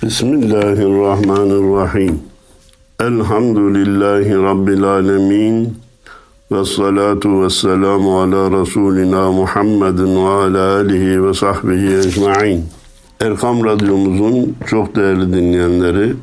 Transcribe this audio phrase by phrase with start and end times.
[0.00, 2.20] Bismillahirrahmanirrahim.
[3.00, 5.76] Elhamdülillahi Rabbil alemin.
[6.52, 12.64] Ve salatu ve selamu ala Resulina Muhammedin ve ala alihi ve sahbihi ecma'in.
[13.20, 16.14] Erkam Radyomuzun çok değerli dinleyenleri,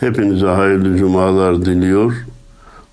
[0.00, 2.26] hepinize hayırlı cumalar diliyor.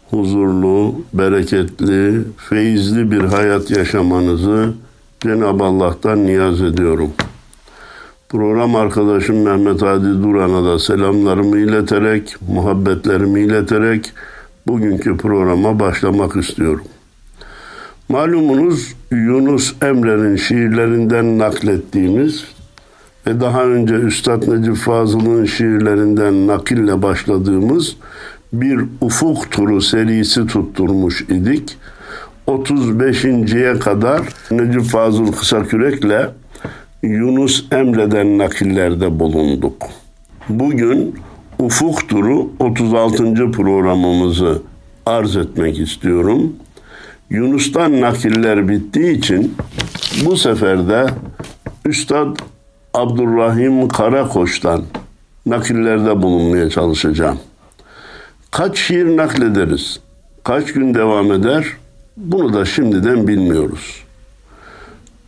[0.10, 4.74] Huzurlu, bereketli, feyizli bir hayat yaşamanızı
[5.20, 7.12] Cenab-ı Allah'tan niyaz ediyorum.
[8.30, 14.14] Program arkadaşım Mehmet Hadi Duran'a da selamlarımı ileterek, muhabbetlerimi ileterek
[14.68, 16.86] bugünkü programa başlamak istiyorum.
[18.10, 22.46] Malumunuz Yunus Emre'nin şiirlerinden naklettiğimiz
[23.28, 27.96] ve daha önce Üstad Necip Fazıl'ın şiirlerinden nakille başladığımız
[28.54, 31.78] bir ufuk turu serisi tutturmuş idik.
[32.48, 34.22] 35.ye kadar
[34.52, 36.39] Necip Fazıl Kısakürek'le
[37.04, 39.88] Yunus Emre'den nakillerde bulunduk.
[40.50, 41.16] Bugün
[41.60, 43.52] Ufuk Turu 36.
[43.52, 44.62] programımızı
[45.06, 46.56] arz etmek istiyorum.
[47.30, 49.56] Yunus'tan nakiller bittiği için
[50.26, 51.06] bu sefer de
[51.86, 52.38] Üstad
[52.94, 54.84] Abdurrahim Karakoç'tan
[55.46, 57.40] nakillerde bulunmaya çalışacağım.
[58.52, 60.00] Kaç şiir naklederiz?
[60.44, 61.66] Kaç gün devam eder?
[62.18, 64.04] Bunu da şimdiden bilmiyoruz.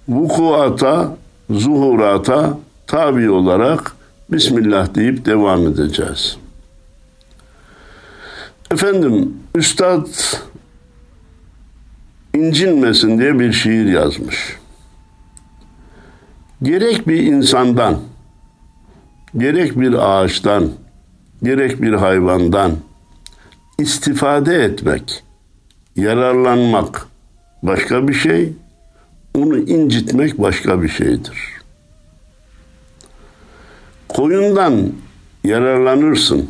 [0.10, 1.21] Vukuata,
[1.52, 2.58] zuhurata
[2.88, 3.96] tabi olarak
[4.32, 6.38] Bismillah deyip devam edeceğiz.
[8.72, 10.08] Efendim, Üstad
[12.34, 14.58] incinmesin diye bir şiir yazmış.
[16.64, 18.00] Gerek bir insandan,
[19.38, 20.70] gerek bir ağaçtan,
[21.44, 22.72] gerek bir hayvandan
[23.80, 25.24] istifade etmek,
[25.96, 27.08] yararlanmak
[27.64, 28.54] başka bir şey,
[29.36, 31.62] onu incitmek başka bir şeydir.
[34.08, 34.92] Koyundan
[35.44, 36.50] yararlanırsın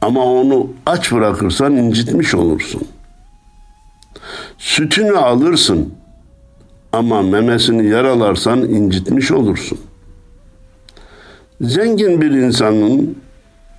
[0.00, 2.82] ama onu aç bırakırsan incitmiş olursun.
[4.58, 5.94] Sütünü alırsın
[6.92, 9.78] ama memesini yaralarsan incitmiş olursun.
[11.60, 13.18] Zengin bir insanın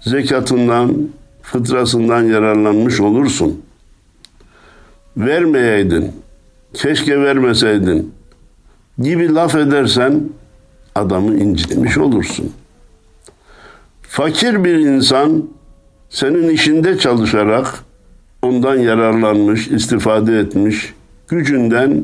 [0.01, 1.09] zekatından,
[1.41, 3.61] fıtrasından yararlanmış olursun.
[5.17, 6.11] Vermeyeydin,
[6.73, 8.13] keşke vermeseydin
[8.99, 10.21] gibi laf edersen
[10.95, 12.53] adamı incitmiş olursun.
[14.01, 15.49] Fakir bir insan
[16.09, 17.83] senin işinde çalışarak
[18.41, 20.93] ondan yararlanmış, istifade etmiş,
[21.27, 22.03] gücünden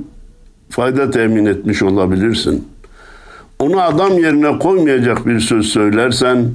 [0.70, 2.68] fayda temin etmiş olabilirsin.
[3.60, 6.52] Onu adam yerine koymayacak bir söz söylersen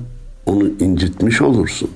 [0.46, 1.90] onu incitmiş olursun.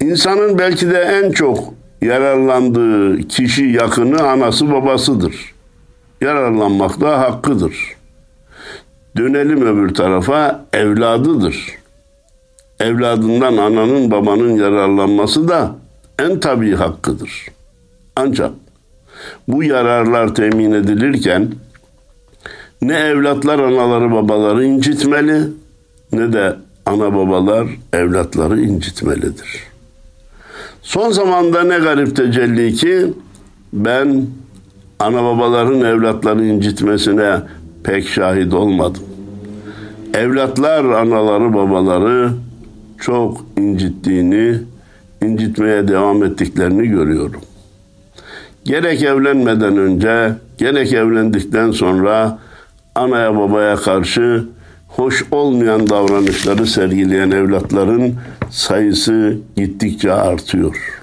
[0.00, 5.54] İnsanın belki de en çok yararlandığı kişi yakını anası babasıdır.
[6.20, 7.76] Yararlanmak da hakkıdır.
[9.16, 11.66] Dönelim öbür tarafa evladıdır.
[12.80, 15.76] Evladından ananın babanın yararlanması da
[16.18, 17.46] en tabii hakkıdır.
[18.16, 18.50] Ancak
[19.48, 21.48] bu yararlar temin edilirken
[22.82, 25.42] ne evlatlar anaları babaları incitmeli
[26.12, 29.71] ne de ana babalar evlatları incitmelidir.
[30.82, 33.12] Son zamanda ne garip tecelli ki
[33.72, 34.26] ben
[34.98, 37.40] ana babaların evlatları incitmesine
[37.84, 39.02] pek şahit olmadım.
[40.14, 42.30] Evlatlar anaları babaları
[43.00, 44.58] çok incittiğini,
[45.22, 47.40] incitmeye devam ettiklerini görüyorum.
[48.64, 52.38] Gerek evlenmeden önce, gerek evlendikten sonra
[52.94, 54.44] anaya babaya karşı
[54.88, 58.14] hoş olmayan davranışları sergileyen evlatların
[58.52, 61.02] sayısı gittikçe artıyor.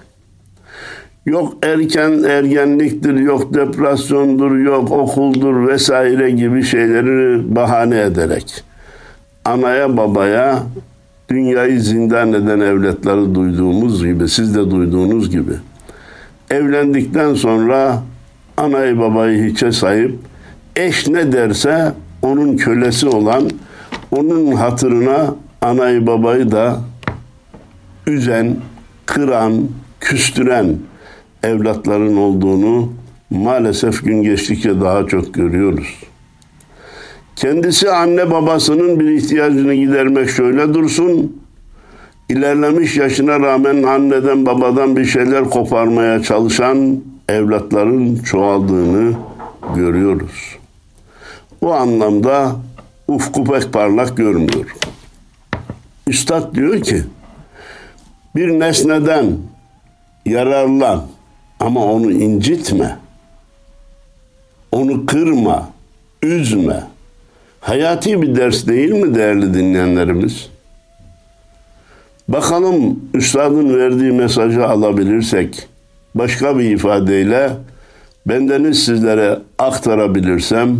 [1.25, 8.63] Yok erken ergenliktir, yok depresyondur, yok okuldur vesaire gibi şeyleri bahane ederek
[9.45, 10.63] anaya babaya
[11.29, 15.53] dünyayı zindan eden evlatları duyduğumuz gibi, siz de duyduğunuz gibi
[16.49, 18.03] evlendikten sonra
[18.57, 20.19] anayı babayı hiçe sayıp
[20.75, 23.49] eş ne derse onun kölesi olan
[24.11, 26.79] onun hatırına anayı babayı da
[28.09, 28.55] üzen,
[29.05, 29.67] kıran,
[29.99, 30.77] küstüren
[31.43, 32.93] evlatların olduğunu
[33.29, 35.95] maalesef gün geçtikçe daha çok görüyoruz.
[37.35, 41.41] Kendisi anne babasının bir ihtiyacını gidermek şöyle dursun.
[42.29, 49.13] İlerlemiş yaşına rağmen anneden babadan bir şeyler koparmaya çalışan evlatların çoğaldığını
[49.75, 50.57] görüyoruz.
[51.61, 52.55] Bu anlamda
[53.07, 54.75] ufku pek parlak görmüyor.
[56.07, 57.03] Üstad diyor ki
[58.35, 59.37] bir nesneden
[60.25, 61.03] yararlan
[61.59, 62.97] ama onu incitme.
[64.71, 65.69] Onu kırma,
[66.23, 66.83] üzme.
[67.61, 70.49] Hayati bir ders değil mi değerli dinleyenlerimiz?
[72.27, 75.67] Bakalım üstadın verdiği mesajı alabilirsek,
[76.15, 77.51] başka bir ifadeyle
[78.25, 80.79] bendeniz sizlere aktarabilirsem,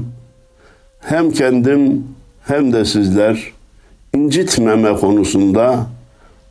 [0.99, 2.07] hem kendim
[2.47, 3.51] hem de sizler
[4.15, 5.87] incitmeme konusunda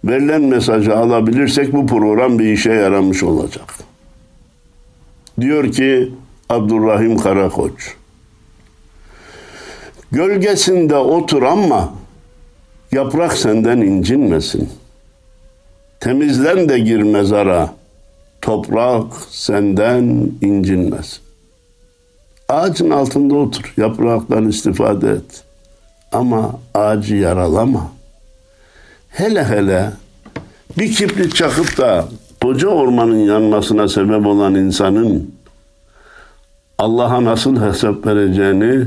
[0.04, 3.74] verilen mesajı alabilirsek bu program bir işe yaramış olacak.
[5.40, 6.12] Diyor ki
[6.48, 7.94] Abdurrahim Karakoç.
[10.12, 11.92] Gölgesinde otur ama
[12.92, 14.68] yaprak senden incinmesin.
[16.00, 17.74] Temizlen de gir mezara.
[18.42, 21.18] Toprak senden incinmesin.
[22.48, 23.74] Ağacın altında otur.
[23.76, 25.44] Yapraktan istifade et.
[26.12, 27.97] Ama ağacı yaralama.
[29.08, 29.90] Hele hele
[30.78, 32.08] bir kibrit çakıp da
[32.42, 35.34] koca ormanın yanmasına sebep olan insanın
[36.78, 38.86] Allah'a nasıl hesap vereceğini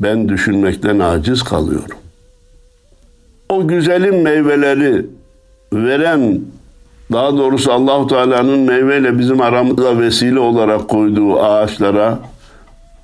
[0.00, 1.98] ben düşünmekten aciz kalıyorum.
[3.48, 5.06] O güzelim meyveleri
[5.72, 6.40] veren
[7.12, 12.18] daha doğrusu Allahu Teala'nın meyveyle bizim aramıza vesile olarak koyduğu ağaçlara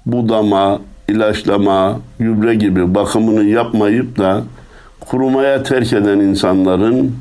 [0.07, 4.43] budama, ilaçlama, gübre gibi bakımını yapmayıp da
[5.01, 7.17] kurumaya terk eden insanların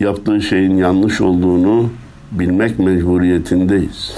[0.00, 1.90] yaptığı şeyin yanlış olduğunu
[2.32, 4.16] bilmek mecburiyetindeyiz.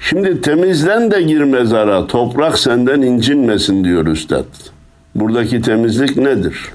[0.00, 4.44] Şimdi temizlen de gir mezara, toprak senden incinmesin diyor Üstad.
[5.14, 6.72] Buradaki temizlik nedir?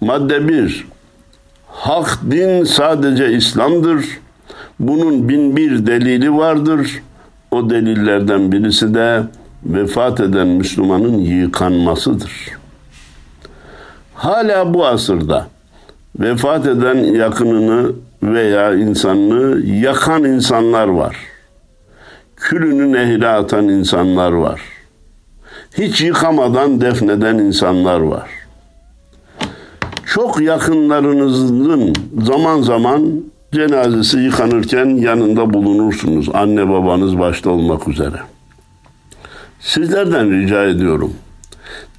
[0.00, 0.86] Madde bir,
[1.66, 4.04] hak din sadece İslam'dır.
[4.80, 7.02] Bunun bin bir delili vardır.
[7.50, 9.22] O delillerden birisi de
[9.64, 12.59] vefat eden Müslümanın yıkanmasıdır.
[14.20, 15.46] Hala bu asırda
[16.18, 21.16] vefat eden yakınını veya insanını yakan insanlar var.
[22.36, 24.60] Külünü nehre atan insanlar var.
[25.78, 28.30] Hiç yıkamadan defneden insanlar var.
[30.06, 31.92] Çok yakınlarınızın
[32.22, 36.28] zaman zaman cenazesi yıkanırken yanında bulunursunuz.
[36.34, 38.16] Anne babanız başta olmak üzere.
[39.60, 41.14] Sizlerden rica ediyorum.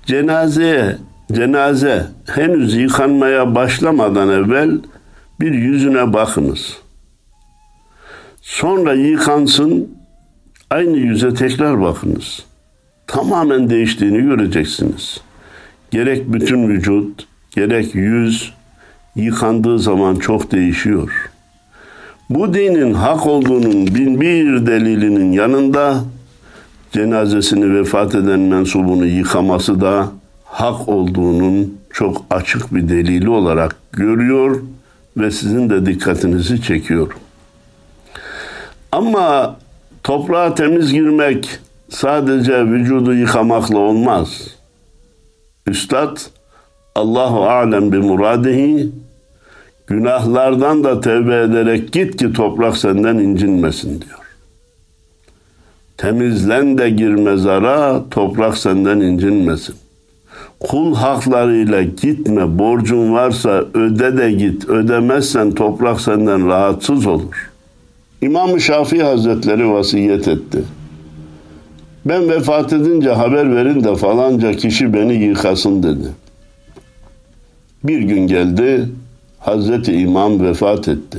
[0.05, 0.97] Cenazeye,
[1.33, 4.79] cenaze henüz yıkanmaya başlamadan evvel
[5.39, 6.77] bir yüzüne bakınız.
[8.41, 9.89] Sonra yıkansın,
[10.69, 12.45] aynı yüze tekrar bakınız.
[13.07, 15.21] Tamamen değiştiğini göreceksiniz.
[15.91, 18.53] Gerek bütün vücut, gerek yüz
[19.15, 21.31] yıkandığı zaman çok değişiyor.
[22.29, 26.03] Bu dinin hak olduğunun bin bir delilinin yanında
[26.91, 30.11] cenazesini vefat eden mensubunu yıkaması da
[30.51, 34.61] hak olduğunun çok açık bir delili olarak görüyor
[35.17, 37.11] ve sizin de dikkatinizi çekiyor.
[38.91, 39.55] Ama
[40.03, 41.59] toprağa temiz girmek
[41.89, 44.47] sadece vücudu yıkamakla olmaz.
[45.67, 46.17] Üstad
[46.95, 48.91] Allahu alem bi muradihi
[49.87, 54.19] günahlardan da tevbe ederek git ki toprak senden incinmesin diyor.
[55.97, 59.75] Temizlen de gir mezara, toprak senden incinmesin.
[60.61, 67.51] Kul haklarıyla gitme, borcun varsa öde de git, ödemezsen toprak senden rahatsız olur.
[68.21, 70.63] İmam-ı Şafii Hazretleri vasiyet etti.
[72.05, 76.07] Ben vefat edince haber verin de falanca kişi beni yıkasın dedi.
[77.83, 78.89] Bir gün geldi,
[79.39, 81.17] Hazreti İmam vefat etti.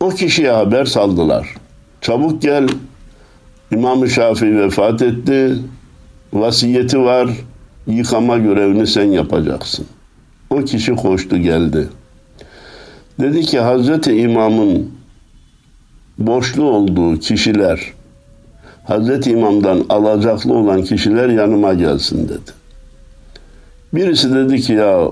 [0.00, 1.54] O kişiye haber saldılar.
[2.00, 2.68] Çabuk gel,
[3.72, 5.56] İmam-ı Şafii vefat etti,
[6.32, 7.30] vasiyeti var,
[7.86, 9.86] yıkama görevini sen yapacaksın.
[10.50, 11.88] O kişi koştu geldi.
[13.20, 14.90] Dedi ki Hazreti İmam'ın
[16.18, 17.92] borçlu olduğu kişiler,
[18.84, 22.50] Hazreti İmam'dan alacaklı olan kişiler yanıma gelsin dedi.
[23.94, 25.08] Birisi dedi ki ya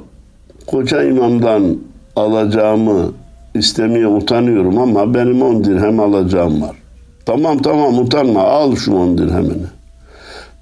[0.67, 1.77] koca imamdan
[2.17, 3.13] alacağımı
[3.55, 6.77] istemeye utanıyorum ama benim on dirhem alacağım var.
[7.27, 9.67] Tamam tamam utanma al şu on dirhemini.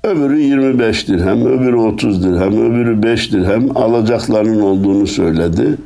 [0.04, 5.76] Öbürü 25 dirhem, öbürü 30 dirhem, öbürü 5 dirhem alacaklarının olduğunu söyledi.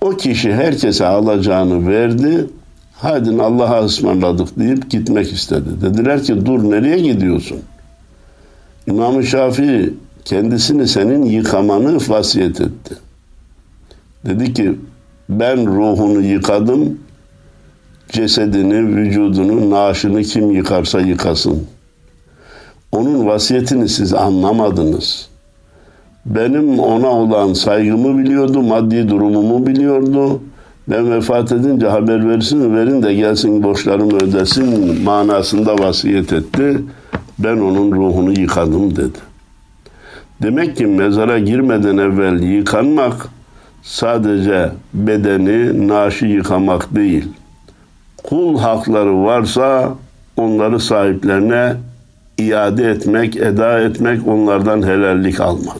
[0.00, 2.46] O kişi herkese alacağını verdi.
[2.92, 5.68] Hadi Allah'a ısmarladık deyip gitmek istedi.
[5.82, 7.58] Dediler ki dur nereye gidiyorsun?
[8.86, 12.94] İmam-ı Şafii kendisini senin yıkamanı vasiyet etti.
[14.26, 14.74] Dedi ki
[15.28, 16.98] ben ruhunu yıkadım,
[18.12, 21.66] cesedini, vücudunu, naaşını kim yıkarsa yıkasın.
[22.92, 25.28] Onun vasiyetini siz anlamadınız.
[26.26, 30.40] Benim ona olan saygımı biliyordu, maddi durumumu biliyordu.
[30.88, 36.82] Ben vefat edince haber versin, verin de gelsin borçlarımı ödesin manasında vasiyet etti.
[37.38, 39.18] Ben onun ruhunu yıkadım dedi.
[40.42, 43.28] Demek ki mezara girmeden evvel yıkanmak
[43.82, 47.28] sadece bedeni, naşı yıkamak değil.
[48.24, 49.94] Kul hakları varsa
[50.36, 51.76] onları sahiplerine
[52.38, 55.76] iade etmek, eda etmek, onlardan helallik almak.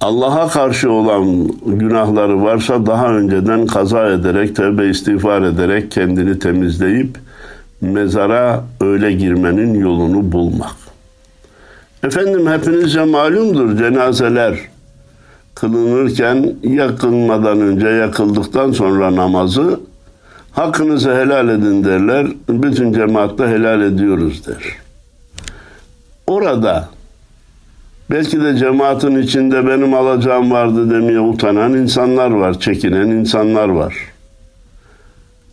[0.00, 7.18] Allah'a karşı olan günahları varsa daha önceden kaza ederek, tövbe istiğfar ederek kendini temizleyip
[7.80, 10.76] mezara öyle girmenin yolunu bulmak.
[12.04, 14.58] Efendim hepinizce malumdur cenazeler
[15.54, 19.80] kılınırken yakılmadan önce yakıldıktan sonra namazı
[20.54, 22.26] hakkınızı helal edin derler.
[22.48, 24.62] Bütün cemaatle helal ediyoruz der.
[26.26, 26.88] Orada
[28.10, 33.94] belki de cemaatin içinde benim alacağım vardı demeye utanan insanlar var, çekinen insanlar var.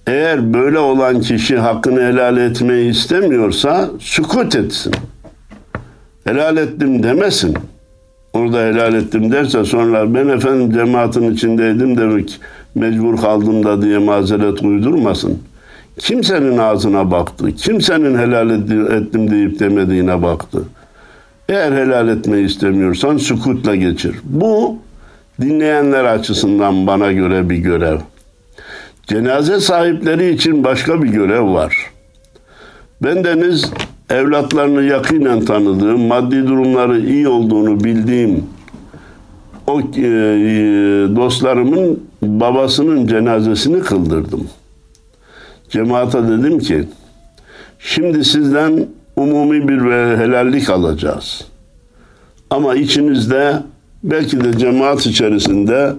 [0.08, 4.94] Eğer böyle olan kişi hakkını helal etmeyi istemiyorsa sükut etsin.
[6.24, 7.58] Helal ettim demesin.
[8.34, 12.40] Orada helal ettim derse sonra ben efendim cemaatin içindeydim demek
[12.76, 15.40] mecbur kaldım da diye mazeret uydurmasın.
[16.00, 17.52] Kimsenin ağzına baktı.
[17.56, 18.50] Kimsenin helal
[18.92, 20.64] ettim deyip demediğine baktı.
[21.50, 24.16] Eğer helal etmeyi istemiyorsan sükutla geçir.
[24.24, 24.76] Bu
[25.42, 27.98] dinleyenler açısından bana göre bir görev.
[29.08, 31.92] Cenaze sahipleri için başka bir görev var.
[33.04, 33.72] Ben deniz
[34.10, 38.44] evlatlarını yakinen tanıdığım, maddi durumları iyi olduğunu bildiğim
[39.68, 39.84] o e,
[41.16, 44.48] dostlarımın babasının cenazesini kıldırdım.
[45.70, 46.88] Cemaate dedim ki,
[47.80, 49.80] şimdi sizden umumi bir
[50.18, 51.42] helallik alacağız.
[52.50, 53.54] Ama içinizde
[54.04, 55.94] belki de cemaat içerisinde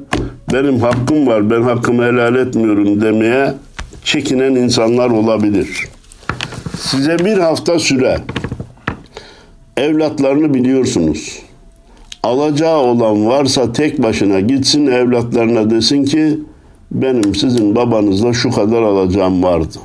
[0.52, 3.54] benim hakkım var, ben hakkımı helal etmiyorum demeye
[4.04, 6.02] çekinen insanlar olabilir.''
[6.82, 8.18] Size bir hafta süre
[9.76, 11.42] evlatlarını biliyorsunuz.
[12.22, 16.38] Alacağı olan varsa tek başına gitsin evlatlarına desin ki
[16.90, 19.78] benim sizin babanızla şu kadar alacağım vardı.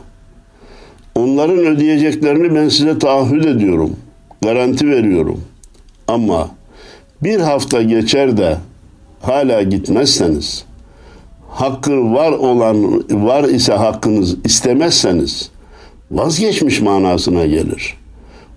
[1.16, 3.96] Onların ödeyeceklerini ben size taahhüt ediyorum.
[4.42, 5.42] Garanti veriyorum.
[6.08, 6.50] Ama
[7.24, 8.58] bir hafta geçer de
[9.22, 10.66] hala gitmezseniz,
[11.50, 15.50] hakkı var olan var ise hakkınız istemezseniz
[16.12, 17.98] vazgeçmiş manasına gelir.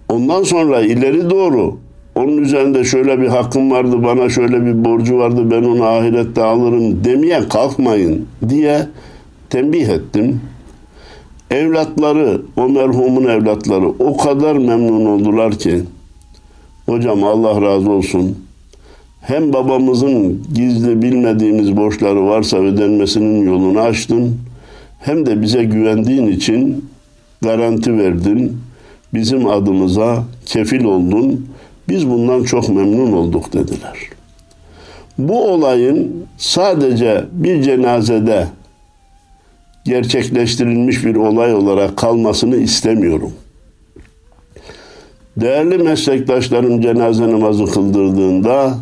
[0.09, 1.79] Ondan sonra ileri doğru
[2.21, 7.05] onun üzerinde şöyle bir hakkım vardı, bana şöyle bir borcu vardı, ben onu ahirette alırım
[7.05, 8.87] demeye kalkmayın diye
[9.51, 10.41] tembih ettim.
[11.51, 15.83] Evlatları, o merhumun evlatları o kadar memnun oldular ki,
[16.87, 18.39] hocam Allah razı olsun,
[19.21, 24.37] hem babamızın gizli bilmediğimiz borçları varsa ödenmesinin yolunu açtın,
[25.01, 26.85] hem de bize güvendiğin için
[27.43, 28.57] garanti verdin,
[29.15, 31.47] bizim adımıza kefil oldun,
[31.91, 33.99] biz bundan çok memnun olduk dediler.
[35.19, 38.47] Bu olayın sadece bir cenazede
[39.85, 43.33] gerçekleştirilmiş bir olay olarak kalmasını istemiyorum.
[45.37, 48.79] Değerli meslektaşlarım cenaze namazı kıldırdığında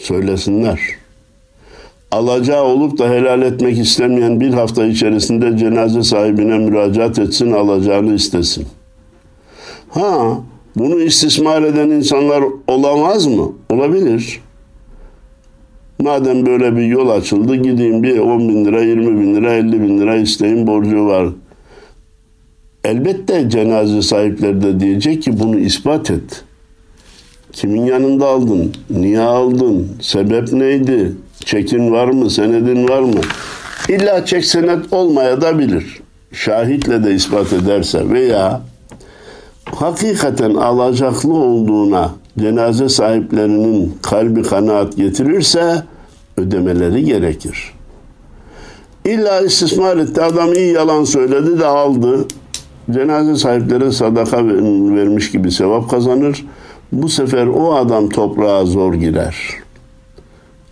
[0.00, 0.80] söylesinler
[2.14, 8.66] alacağı olup da helal etmek istemeyen bir hafta içerisinde cenaze sahibine müracaat etsin, alacağını istesin.
[9.88, 10.38] Ha,
[10.76, 13.52] bunu istismar eden insanlar olamaz mı?
[13.70, 14.40] Olabilir.
[15.98, 20.00] Madem böyle bir yol açıldı gideyim bir 10 bin lira, 20 bin lira, 50 bin
[20.00, 21.28] lira isteyin borcu var.
[22.84, 26.44] Elbette cenaze sahipleri de diyecek ki bunu ispat et.
[27.52, 28.72] Kimin yanında aldın?
[28.90, 29.88] Niye aldın?
[30.00, 31.12] Sebep neydi?
[31.44, 32.30] Çekin var mı?
[32.30, 33.20] Senedin var mı?
[33.88, 36.00] İlla çek senet olmaya da bilir.
[36.32, 38.60] Şahitle de ispat ederse veya
[39.76, 45.82] hakikaten alacaklı olduğuna cenaze sahiplerinin kalbi kanaat getirirse
[46.36, 47.74] ödemeleri gerekir.
[49.04, 50.22] İlla istismar etti.
[50.22, 52.26] Adam iyi yalan söyledi de aldı.
[52.90, 56.44] Cenaze sahipleri sadaka vermiş gibi sevap kazanır.
[56.92, 59.64] Bu sefer o adam toprağa zor girer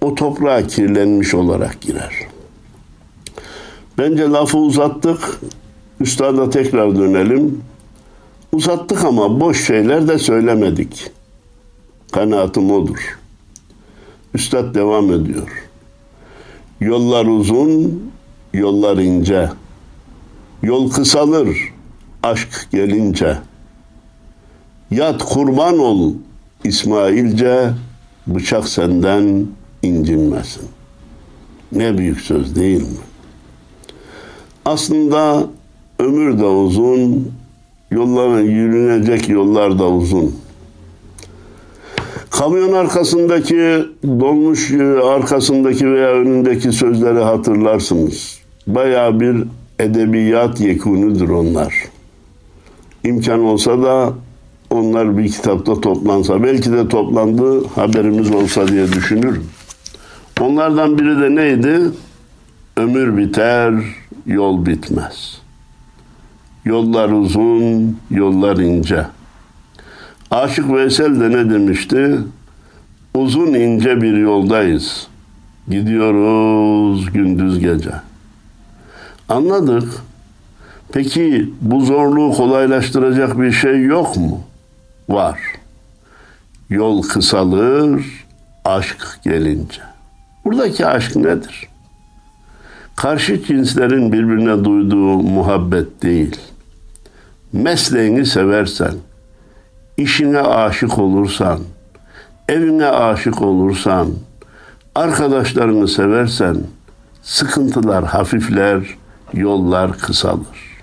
[0.03, 2.15] o toprağa kirlenmiş olarak girer.
[3.99, 5.41] Bence lafı uzattık.
[6.01, 7.61] Üstada tekrar dönelim.
[8.53, 11.11] Uzattık ama boş şeyler de söylemedik.
[12.13, 13.19] Kanaatim odur.
[14.35, 15.69] Üstad devam ediyor.
[16.81, 18.03] Yollar uzun,
[18.55, 19.51] yollar ince.
[20.63, 21.59] Yol kısalır,
[22.23, 23.39] aşk gelince.
[24.91, 26.15] Yat kurban ol
[26.65, 27.71] İsmailce,
[28.27, 29.47] bıçak senden
[29.83, 30.69] incinmesin.
[31.73, 32.99] Ne büyük söz değil mi?
[34.65, 35.47] Aslında
[35.99, 37.33] ömür de uzun,
[37.93, 40.35] yolların yürünecek yollar da uzun.
[42.31, 48.39] Kamyon arkasındaki, dolmuş e, arkasındaki veya önündeki sözleri hatırlarsınız.
[48.67, 49.45] Baya bir
[49.79, 51.75] edebiyat yekunudur onlar.
[53.05, 54.13] İmkan olsa da
[54.71, 59.45] onlar bir kitapta toplansa, belki de toplandı haberimiz olsa diye düşünürüm.
[60.41, 61.81] Onlardan biri de neydi?
[62.77, 63.75] Ömür biter,
[64.27, 65.42] yol bitmez.
[66.64, 69.07] Yollar uzun, yollar ince.
[70.31, 72.19] Aşık Veysel de ne demişti?
[73.14, 75.07] Uzun ince bir yoldayız.
[75.69, 77.92] Gidiyoruz gündüz gece.
[79.28, 79.92] Anladık.
[80.92, 84.40] Peki bu zorluğu kolaylaştıracak bir şey yok mu?
[85.09, 85.40] Var.
[86.71, 88.25] Yol kısalır,
[88.64, 89.81] aşk gelince.
[90.45, 91.69] Buradaki aşk nedir?
[92.97, 96.37] Karşı cinslerin birbirine duyduğu muhabbet değil.
[97.53, 98.95] Mesleğini seversen,
[99.97, 101.59] işine aşık olursan,
[102.49, 104.09] evine aşık olursan,
[104.95, 106.57] arkadaşlarını seversen,
[107.23, 108.83] sıkıntılar hafifler,
[109.35, 110.83] yollar kısalır.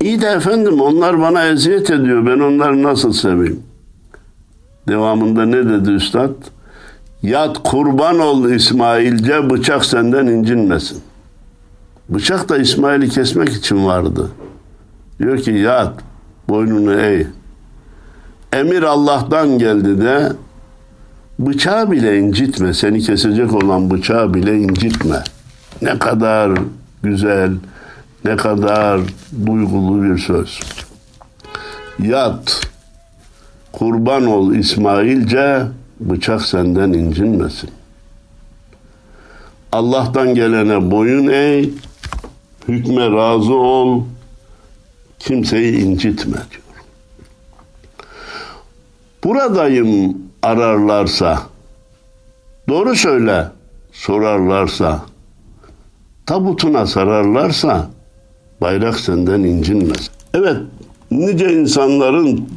[0.00, 3.62] İyi de efendim onlar bana eziyet ediyor, ben onları nasıl seveyim?
[4.88, 6.34] Devamında ne dedi üstad?
[7.22, 11.00] Yat kurban ol İsmailce bıçak senden incinmesin.
[12.08, 14.30] Bıçak da İsmail'i kesmek için vardı.
[15.18, 15.94] Diyor ki yat
[16.48, 17.26] boynunu eğ.
[18.52, 20.32] Emir Allah'tan geldi de
[21.38, 22.74] bıçağı bile incitme.
[22.74, 25.24] Seni kesecek olan bıçağı bile incitme.
[25.82, 26.58] Ne kadar
[27.02, 27.52] güzel,
[28.24, 29.00] ne kadar
[29.46, 30.60] duygulu bir söz.
[32.02, 32.60] Yat,
[33.72, 35.62] kurban ol İsmailce,
[36.00, 37.70] bıçak senden incinmesin.
[39.72, 41.70] Allah'tan gelene boyun eğ,
[42.68, 44.02] hükme razı ol,
[45.24, 46.62] kimseyi incitme diyor.
[49.24, 51.42] Buradayım ararlarsa,
[52.68, 53.46] doğru söyle
[53.92, 55.02] sorarlarsa,
[56.26, 57.90] tabutuna sararlarsa
[58.60, 60.10] bayrak senden incinmez.
[60.34, 60.56] Evet,
[61.10, 62.48] nice insanların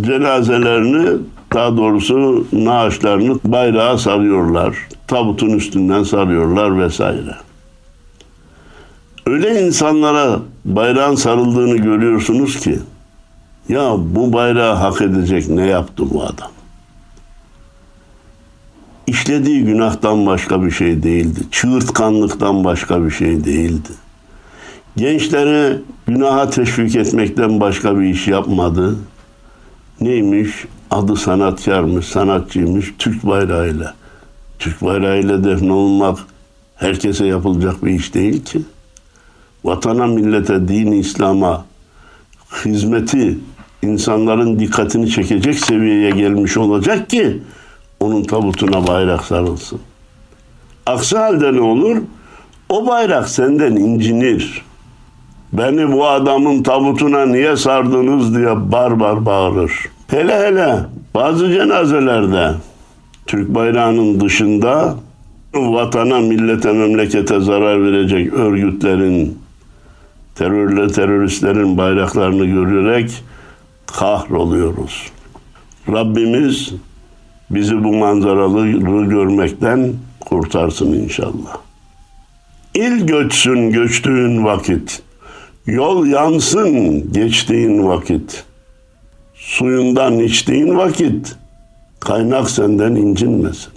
[0.00, 1.18] cenazelerini
[1.54, 4.88] daha doğrusu naaşlarını bayrağa sarıyorlar.
[5.06, 7.36] Tabutun üstünden sarıyorlar vesaire.
[9.26, 12.78] Öyle insanlara bayrağın sarıldığını görüyorsunuz ki
[13.68, 16.50] ya bu bayrağı hak edecek ne yaptı bu adam?
[19.06, 21.40] İşlediği günahtan başka bir şey değildi.
[21.50, 23.88] Çığırtkanlıktan başka bir şey değildi.
[24.96, 28.96] Gençleri günaha teşvik etmekten başka bir iş yapmadı.
[30.00, 30.50] Neymiş?
[30.90, 33.94] Adı sanatkarmış, sanatçıymış, Türk bayrağıyla.
[34.58, 36.18] Türk bayrağıyla defnolmak
[36.74, 38.62] herkese yapılacak bir iş değil ki.
[39.66, 41.64] Vatana, millete, din, İslam'a
[42.64, 43.38] hizmeti
[43.82, 47.42] insanların dikkatini çekecek seviyeye gelmiş olacak ki
[48.00, 49.80] onun tabutuna bayrak sarılsın.
[50.86, 51.96] Aksi halde ne olur?
[52.68, 54.64] O bayrak senden incinir.
[55.52, 59.72] Beni bu adamın tabutuna niye sardınız diye bar bar bağırır.
[60.08, 60.78] Hele hele
[61.14, 62.54] bazı cenazelerde
[63.26, 64.96] Türk bayrağının dışında
[65.54, 69.45] vatana, millete, memlekete zarar verecek örgütlerin,
[70.36, 73.24] terörle teröristlerin bayraklarını görerek
[73.86, 75.12] kahroluyoruz.
[75.88, 76.72] Rabbimiz
[77.50, 78.66] bizi bu manzaralı
[79.08, 81.56] görmekten kurtarsın inşallah.
[82.74, 85.02] İl göçsün göçtüğün vakit,
[85.66, 88.44] yol yansın geçtiğin vakit,
[89.34, 91.36] suyundan içtiğin vakit,
[92.00, 93.75] kaynak senden incinmesin.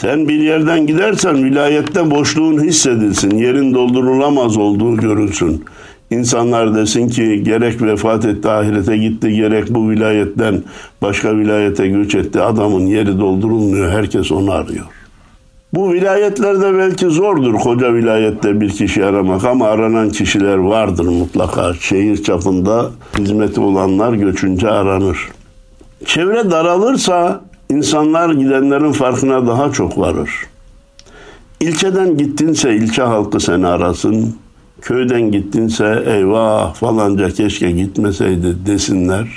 [0.00, 5.64] Sen bir yerden gidersen vilayette boşluğun hissedilsin, yerin doldurulamaz olduğu görülsün.
[6.10, 10.62] İnsanlar desin ki gerek vefat etti ahirete gitti gerek bu vilayetten
[11.02, 14.84] başka vilayete göç etti adamın yeri doldurulmuyor herkes onu arıyor.
[15.74, 21.74] Bu vilayetlerde belki zordur koca vilayette bir kişi aramak ama aranan kişiler vardır mutlaka.
[21.74, 25.28] Şehir çapında hizmeti olanlar göçünce aranır.
[26.04, 30.30] Çevre daralırsa insanlar gidenlerin farkına daha çok varır.
[31.60, 34.36] İlçeden gittinse ilçe halkı seni arasın.
[34.80, 39.28] Köyden gittinse eyvah falanca keşke gitmeseydi desinler.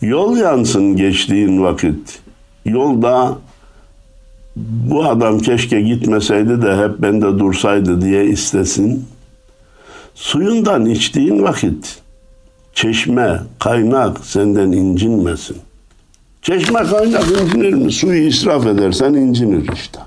[0.00, 2.18] Yol yansın geçtiğin vakit.
[2.64, 3.38] Yolda
[4.56, 9.04] bu adam keşke gitmeseydi de hep bende dursaydı diye istesin.
[10.14, 11.98] Suyundan içtiğin vakit
[12.74, 15.65] çeşme, kaynak senden incinmesin.
[16.46, 17.92] Çeşme kaynak incinir mi?
[17.92, 20.00] Suyu israf edersen incinir işte.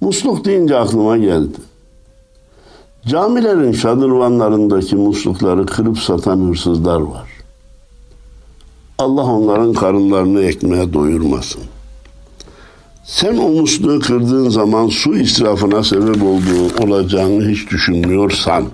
[0.00, 1.56] Musluk deyince aklıma geldi.
[3.06, 7.28] Camilerin şadırvanlarındaki muslukları kırıp satan hırsızlar var.
[8.98, 11.62] Allah onların karınlarını ekmeğe doyurmasın.
[13.04, 18.64] Sen o musluğu kırdığın zaman su israfına sebep olduğu olacağını hiç düşünmüyorsan,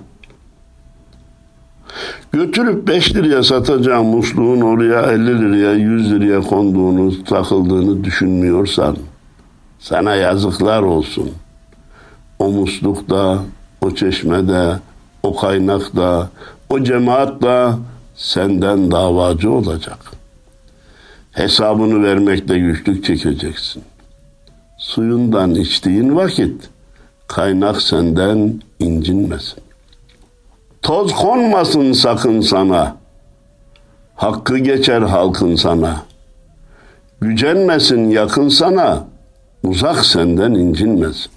[2.31, 8.97] götürüp 5 liraya satacağın musluğun oraya 50 liraya 100 liraya konduğunu, takıldığını düşünmüyorsan,
[9.79, 11.31] sana yazıklar olsun.
[12.39, 13.39] O muslukta,
[13.81, 14.79] o çeşmede,
[15.23, 16.29] o kaynakta,
[16.69, 17.79] o cemaat da
[18.15, 19.99] senden davacı olacak.
[21.31, 23.83] Hesabını vermekte güçlük çekeceksin.
[24.77, 26.69] Suyundan içtiğin vakit
[27.27, 29.68] kaynak senden incinmesin.
[30.81, 32.95] Toz konmasın sakın sana.
[34.15, 36.01] Hakkı geçer halkın sana.
[37.21, 39.07] Gücenmesin yakın sana.
[39.63, 41.31] Uzak senden incinmesin.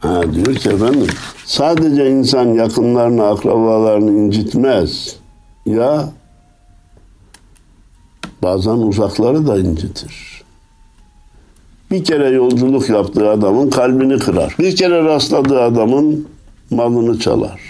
[0.00, 1.06] Ha, diyor ki efendim
[1.44, 5.16] sadece insan yakınlarını, akrabalarını incitmez.
[5.66, 6.08] Ya
[8.42, 10.42] bazen uzakları da incitir.
[11.90, 14.56] Bir kere yolculuk yaptığı adamın kalbini kırar.
[14.58, 16.28] Bir kere rastladığı adamın
[16.70, 17.65] malını çalar.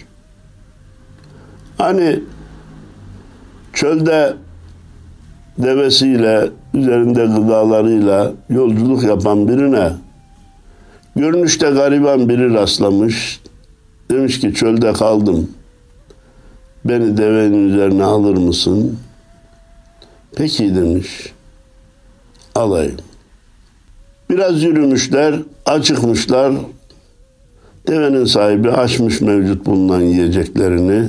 [1.79, 2.21] Hani
[3.73, 4.35] çölde
[5.59, 9.93] devesiyle, üzerinde gıdalarıyla yolculuk yapan birine
[11.17, 13.41] görünüşte gariban biri rastlamış.
[14.11, 15.51] Demiş ki çölde kaldım.
[16.85, 18.99] Beni devenin üzerine alır mısın?
[20.37, 21.33] Peki demiş.
[22.55, 22.97] Alayım.
[24.31, 25.35] Biraz yürümüşler,
[25.67, 26.53] acıkmışlar.
[27.89, 31.09] Devenin sahibi açmış mevcut bulunan yiyeceklerini.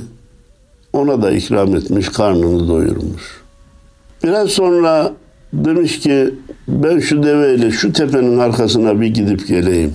[0.98, 3.42] Ona da ikram etmiş, karnını doyurmuş.
[4.24, 5.12] Biraz sonra
[5.52, 6.34] demiş ki
[6.68, 9.94] ben şu deveyle şu tepenin arkasına bir gidip geleyim.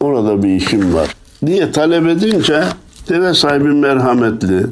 [0.00, 1.14] Orada bir işim var
[1.46, 2.64] diye talep edince
[3.08, 4.66] deve sahibi merhametli.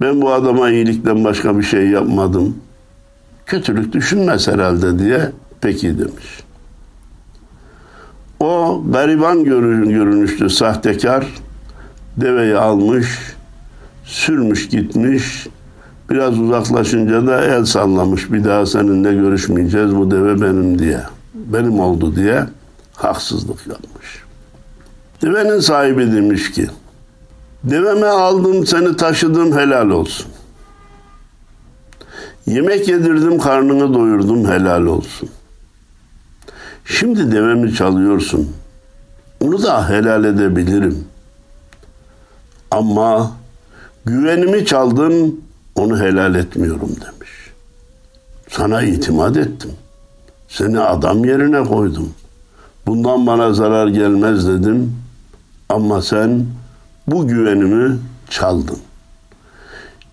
[0.00, 2.56] Ben bu adama iyilikten başka bir şey yapmadım.
[3.46, 6.40] Kötülük düşünmez herhalde diye peki demiş.
[8.40, 11.26] O gariban görünüşlü sahtekar
[12.16, 13.33] deveyi almış,
[14.04, 15.46] sürmüş gitmiş,
[16.10, 18.32] Biraz uzaklaşınca da el sallamış.
[18.32, 19.96] Bir daha seninle görüşmeyeceğiz.
[19.96, 21.00] Bu deve benim diye.
[21.34, 22.44] Benim oldu diye
[22.94, 24.22] haksızlık yapmış.
[25.22, 26.66] Devenin sahibi demiş ki
[27.64, 30.26] Deveme aldım seni taşıdım helal olsun.
[32.46, 35.28] Yemek yedirdim karnını doyurdum helal olsun.
[36.84, 38.52] Şimdi devemi çalıyorsun.
[39.40, 41.04] Onu da helal edebilirim.
[42.70, 43.32] Ama
[44.06, 45.40] güvenimi çaldın
[45.74, 47.30] onu helal etmiyorum demiş.
[48.48, 49.70] Sana itimat ettim.
[50.48, 52.14] Seni adam yerine koydum.
[52.86, 54.96] Bundan bana zarar gelmez dedim.
[55.68, 56.46] Ama sen
[57.06, 57.98] bu güvenimi
[58.30, 58.78] çaldın.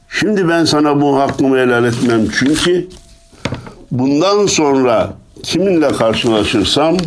[0.10, 2.88] Şimdi ben sana bu hakkımı helal etmem çünkü
[3.92, 6.98] bundan sonra kiminle karşılaşırsam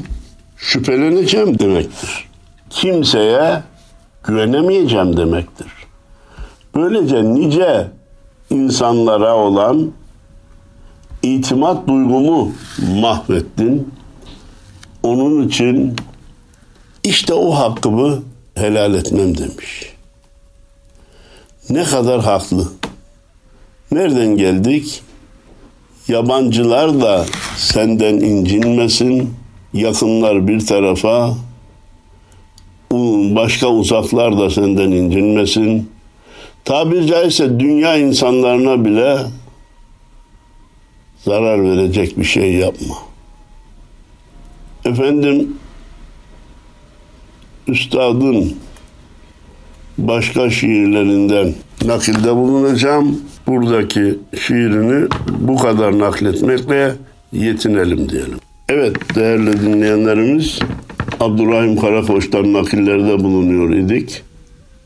[0.56, 2.28] şüpheleneceğim demektir.
[2.70, 3.62] Kimseye
[4.24, 5.66] güvenemeyeceğim demektir.
[6.76, 7.90] Böylece nice
[8.50, 9.92] insanlara olan
[11.22, 12.52] itimat duygumu
[13.00, 13.94] mahvettin.
[15.02, 15.96] Onun için
[17.04, 18.22] işte o hakkımı
[18.54, 19.94] helal etmem demiş.
[21.70, 22.68] Ne kadar haklı.
[23.92, 25.02] Nereden geldik?
[26.08, 27.24] Yabancılar da
[27.56, 29.34] senden incinmesin.
[29.72, 31.34] Yakınlar bir tarafa,
[33.34, 35.93] başka uzaklar da senden incinmesin.
[36.64, 39.18] Tabiri caizse dünya insanlarına bile
[41.24, 42.96] zarar verecek bir şey yapma.
[44.84, 45.56] Efendim
[47.68, 48.56] üstadın
[49.98, 53.20] başka şiirlerinden nakilde bulunacağım.
[53.46, 56.94] Buradaki şiirini bu kadar nakletmekle
[57.32, 58.38] yetinelim diyelim.
[58.68, 60.58] Evet değerli dinleyenlerimiz
[61.20, 64.22] Abdurrahim Karakoç'tan nakillerde bulunuyor idik.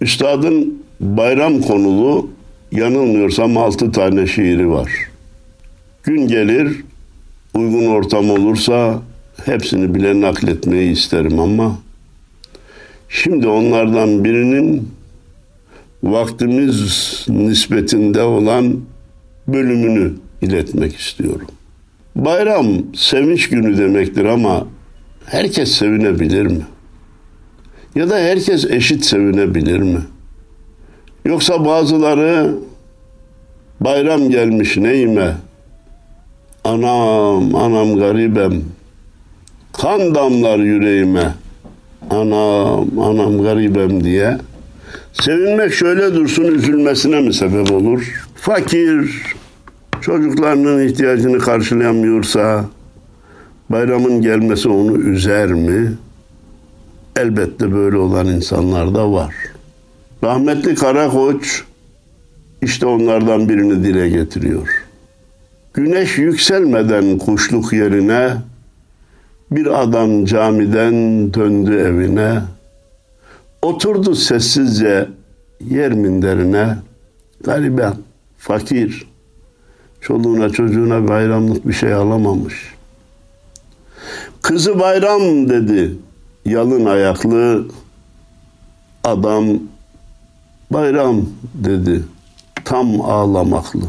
[0.01, 2.31] Üstadın bayram konulu
[2.73, 4.91] yanılmıyorsam altı tane şiiri var.
[6.03, 6.85] Gün gelir
[7.55, 9.03] uygun ortam olursa
[9.45, 11.79] hepsini bile nakletmeyi isterim ama
[13.09, 14.89] şimdi onlardan birinin
[16.03, 18.81] vaktimiz nispetinde olan
[19.49, 21.49] bölümünü iletmek istiyorum.
[22.17, 24.67] Bayram sevinç günü demektir ama
[25.27, 26.67] herkes sevinebilir mi?
[27.95, 30.01] Ya da herkes eşit sevinebilir mi?
[31.29, 32.55] Yoksa bazıları
[33.81, 35.37] bayram gelmiş neyime?
[36.65, 38.63] Anam, anam garibem.
[39.73, 41.35] Kan damlar yüreğime.
[42.11, 44.39] Anam, anam garibem diye.
[45.13, 48.27] Sevinmek şöyle dursun üzülmesine mi sebep olur?
[48.35, 49.23] fakir,
[50.01, 52.65] çocuklarının ihtiyacını karşılayamıyorsa
[53.71, 55.93] bayramın gelmesi onu üzer mi?
[57.17, 59.35] Elbette böyle olan insanlar da var.
[60.25, 61.65] Rahmetli Karakoç
[62.63, 64.69] işte onlardan birini dile getiriyor.
[65.75, 68.37] Güneş yükselmeden kuşluk yerine
[69.51, 70.95] bir adam camiden
[71.35, 72.43] döndü evine.
[73.63, 75.09] Oturdu sessizce
[75.61, 76.77] yer minderine.
[77.45, 77.95] Gariben,
[78.39, 79.07] fakir,
[80.01, 82.75] çoluğuna çocuğuna bayramlık bir şey alamamış.
[84.43, 85.97] Kızı bayram dedi,
[86.45, 87.67] yalın ayaklı
[89.05, 89.47] adam
[90.71, 92.05] bayram dedi,
[92.65, 93.83] tam ağlamaklı.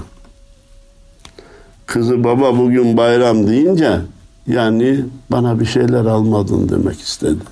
[1.86, 4.00] Kızı baba bugün bayram deyince
[4.48, 7.44] yani bana bir şeyler almadın demek istedi.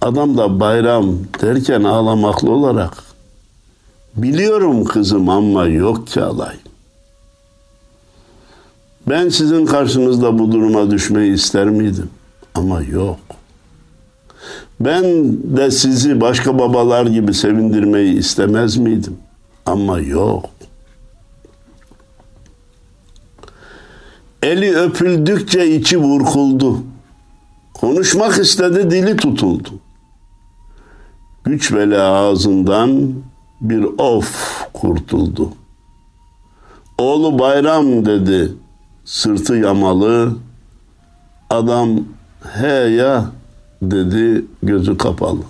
[0.00, 2.92] Adam da bayram derken ağlamaklı olarak
[4.16, 6.56] biliyorum kızım ama yok ki alay.
[9.08, 12.10] Ben sizin karşınızda bu duruma düşmeyi ister miydim?
[12.54, 13.18] Ama yok.
[14.80, 15.04] Ben
[15.56, 19.16] de sizi başka babalar gibi sevindirmeyi istemez miydim?
[19.66, 20.50] Ama yok.
[24.42, 26.78] Eli öpüldükçe içi burkuldu.
[27.74, 29.68] Konuşmak istedi, dili tutuldu.
[31.44, 33.12] Güç bela ağzından
[33.60, 35.52] bir of kurtuldu.
[36.98, 38.52] Oğlu bayram dedi,
[39.04, 40.36] sırtı yamalı.
[41.50, 42.00] Adam
[42.54, 43.24] he ya
[43.82, 45.40] dedi, gözü kapalı.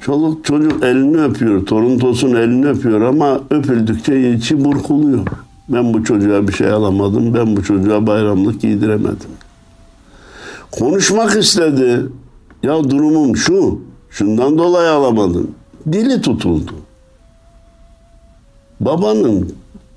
[0.00, 5.26] Çoluk çocuk elini öpüyor, torun tosun elini öpüyor ama öpüldükçe içi burkuluyor.
[5.68, 9.30] Ben bu çocuğa bir şey alamadım, ben bu çocuğa bayramlık giydiremedim.
[10.70, 12.06] Konuşmak istedi.
[12.62, 15.50] Ya durumum şu, şundan dolayı alamadım.
[15.92, 16.72] Dili tutuldu.
[18.80, 19.52] Babanın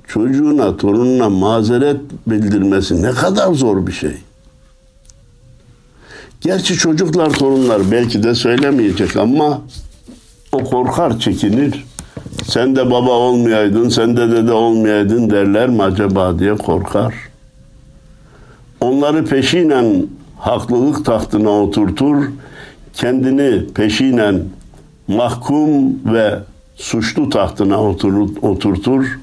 [0.07, 4.17] çocuğuna, torununa mazeret bildirmesi ne kadar zor bir şey.
[6.41, 9.61] Gerçi çocuklar, torunlar belki de söylemeyecek ama
[10.51, 11.85] o korkar, çekinir.
[12.43, 17.13] Sen de baba olmayaydın, sen de dede olmayaydın derler mi acaba diye korkar.
[18.81, 22.25] Onları peşinen haklılık tahtına oturtur,
[22.93, 24.43] kendini peşinen
[25.07, 26.39] mahkum ve
[26.75, 29.19] suçlu tahtına oturur, oturtur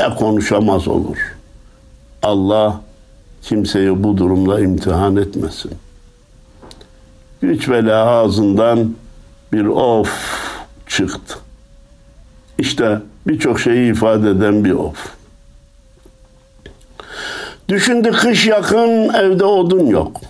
[0.00, 1.16] ve konuşamaz olur.
[2.22, 2.80] Allah
[3.42, 5.72] kimseyi bu durumda imtihan etmesin.
[7.42, 8.94] Güç ve ağzından
[9.52, 10.10] bir of
[10.86, 11.38] çıktı.
[12.58, 15.12] İşte birçok şeyi ifade eden bir of.
[17.68, 20.20] Düşündü kış yakın evde odun yok.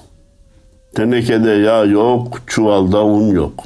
[0.95, 3.65] Tenekede yağ yok, çuvalda un yok.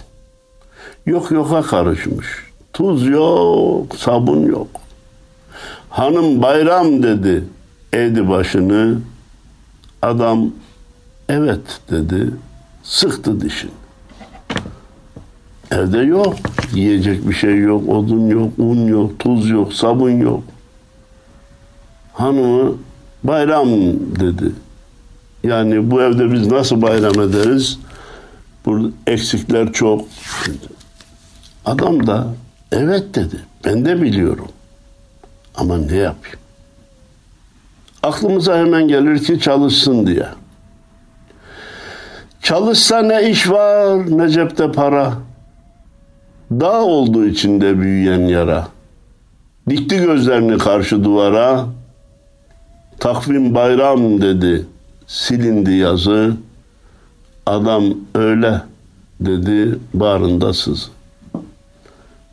[1.06, 2.26] Yok yoka karışmış.
[2.72, 4.68] Tuz yok, sabun yok.
[5.90, 7.44] Hanım bayram dedi,
[7.92, 8.98] eğdi başını.
[10.02, 10.50] Adam
[11.28, 12.30] evet dedi,
[12.86, 13.70] sıktı dişini.
[15.70, 16.36] Evde yok.
[16.74, 20.42] Yiyecek bir şey yok, odun yok, un yok, tuz yok, sabun yok.
[22.12, 22.74] Hanımı
[23.24, 23.68] bayram
[24.20, 24.52] dedi.
[25.44, 27.78] Yani bu evde biz nasıl bayram ederiz?
[28.66, 30.04] Burada eksikler çok.
[31.64, 32.34] Adam da
[32.72, 33.36] evet dedi.
[33.64, 34.48] Ben de biliyorum.
[35.54, 36.38] Ama ne yapayım?
[38.02, 40.26] Aklımıza hemen gelir ki çalışsın diye.
[42.46, 45.12] Çalışsa ne iş var ne cepte para.
[46.50, 48.68] Dağ olduğu içinde büyüyen yara.
[49.70, 51.66] Dikti gözlerini karşı duvara.
[52.98, 54.66] Takvim bayram dedi.
[55.06, 56.36] Silindi yazı.
[57.46, 58.62] Adam öyle
[59.20, 60.88] dedi bağrında sızı.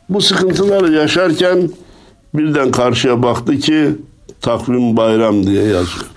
[0.08, 1.70] Bu sıkıntıları yaşarken
[2.34, 3.96] birden karşıya baktı ki
[4.40, 6.10] takvim bayram diye yazıyor.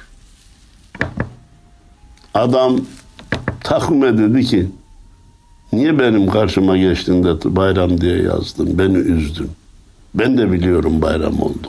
[2.34, 2.80] Adam
[3.68, 4.68] takvime dedi ki
[5.74, 8.78] Niye benim karşıma geçtiğinde bayram diye yazdın?
[8.78, 9.50] Beni üzdün.
[10.14, 11.68] Ben de biliyorum bayram oldu.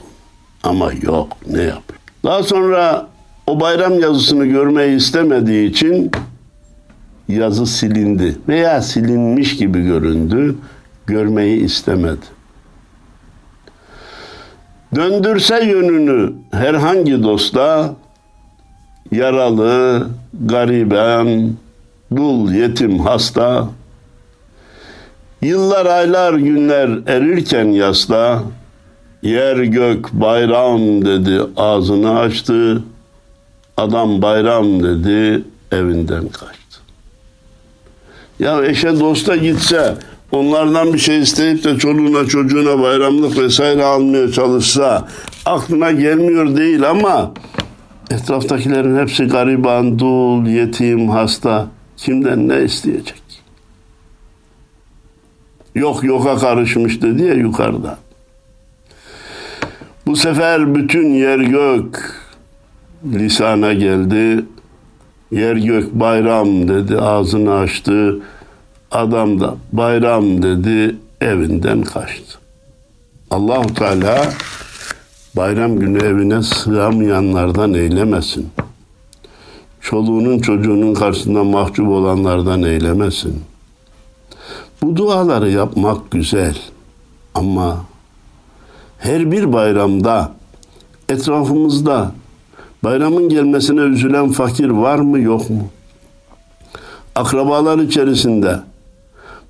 [0.62, 1.82] Ama yok ne yap?
[2.24, 3.06] Daha sonra
[3.46, 6.11] o bayram yazısını görmeyi istemediği için
[7.28, 10.56] yazı silindi veya silinmiş gibi göründü.
[11.06, 12.26] Görmeyi istemedi.
[14.94, 17.94] Döndürse yönünü herhangi dosta
[19.12, 20.06] yaralı,
[20.46, 21.52] gariben,
[22.16, 23.68] dul, yetim, hasta
[25.42, 28.42] Yıllar, aylar, günler erirken yasta,
[29.23, 32.83] yer gök bayram dedi, ağzını açtı.
[33.77, 36.81] Adam bayram dedi, evinden kaçtı.
[38.38, 39.94] Ya eşe dosta gitse,
[40.33, 45.09] onlardan bir şey isteyip de çoluğuna çocuğuna bayramlık vesaire almaya çalışsa
[45.47, 47.33] aklına gelmiyor değil ama
[48.11, 51.77] etraftakilerin hepsi gariban, dul, yetim, hasta.
[51.98, 53.22] Kimden ne isteyecek?
[55.74, 57.98] Yok yoka karışmış dedi ya yukarıda.
[60.06, 62.14] Bu sefer bütün yer gök
[63.04, 64.44] lisana geldi.
[65.30, 68.20] Yer gök bayram dedi, ağzını açtı.
[68.90, 72.38] Adam da bayram dedi, evinden kaçtı.
[73.30, 74.32] Allahu Teala
[75.37, 78.48] bayram günü evine sığamayanlardan eylemesin.
[79.88, 83.40] Çoluğunun çocuğunun karşısında mahcup olanlardan eylemesin.
[84.83, 86.59] Bu duaları yapmak güzel
[87.35, 87.85] ama
[88.98, 90.33] her bir bayramda
[91.09, 92.12] etrafımızda
[92.85, 95.68] bayramın gelmesine üzülen fakir var mı yok mu?
[97.14, 98.61] Akrabalar içerisinde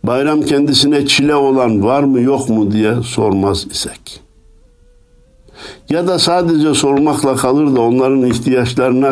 [0.05, 4.28] bayram kendisine çile olan var mı yok mu diye sormaz isek.
[5.89, 9.11] Ya da sadece sormakla kalır da onların ihtiyaçlarına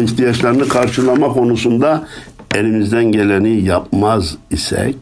[0.00, 2.06] ihtiyaçlarını karşılama konusunda
[2.54, 4.96] elimizden geleni yapmaz isek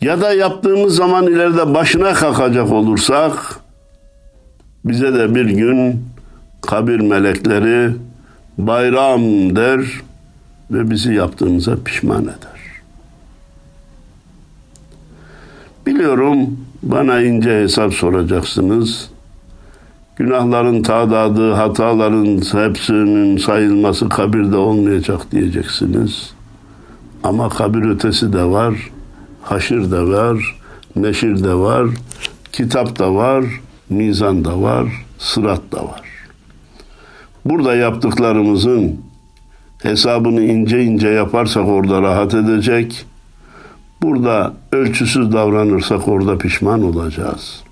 [0.00, 3.60] ya da yaptığımız zaman ileride başına kalkacak olursak
[4.84, 6.06] bize de bir gün
[6.62, 7.94] kabir melekleri
[8.58, 9.80] bayram der
[10.70, 12.82] ve bizi yaptığımıza pişman eder.
[15.86, 19.10] Biliyorum bana ince hesap soracaksınız.
[20.16, 26.34] Günahların tadadı, hataların hepsinin sayılması kabirde olmayacak diyeceksiniz.
[27.22, 28.90] Ama kabir ötesi de var,
[29.42, 30.56] haşir de var,
[30.96, 31.86] neşir de var,
[32.52, 33.44] kitap da var,
[33.90, 36.02] mizan da var, sırat da var.
[37.44, 39.00] Burada yaptıklarımızın
[39.82, 43.06] hesabını ince ince yaparsak orada rahat edecek.
[44.04, 47.62] Burada ölçüsüz davranırsak orada pişman olacağız.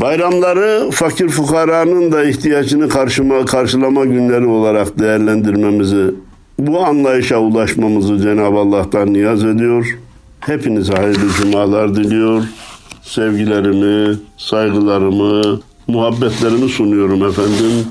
[0.00, 6.14] Bayramları fakir fukaranın da ihtiyacını karşıma, karşılama günleri olarak değerlendirmemizi,
[6.58, 9.98] bu anlayışa ulaşmamızı Cenab-ı Allah'tan niyaz ediyor.
[10.40, 12.44] Hepinize hayırlı cumalar diliyor.
[13.02, 17.86] Sevgilerimi, saygılarımı, muhabbetlerimi sunuyorum efendim.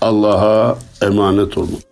[0.00, 1.87] Allah'a emanet olun.